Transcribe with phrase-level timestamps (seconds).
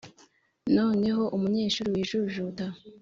[0.75, 2.65] noneho umunyeshuri wijujuta